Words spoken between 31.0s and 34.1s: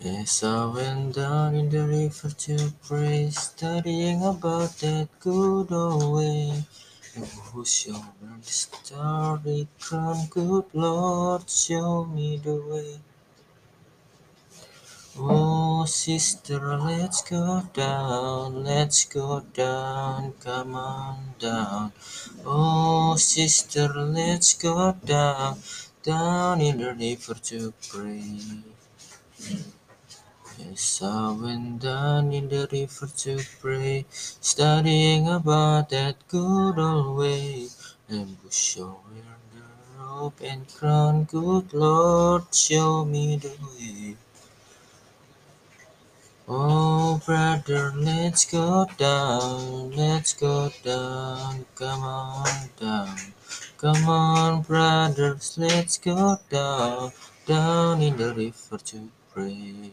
I went down in the river to pray,